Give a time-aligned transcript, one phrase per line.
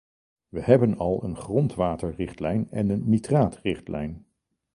[0.49, 4.25] We hebben al een grondwaterrichtlijn en een nitraatrichtlijn.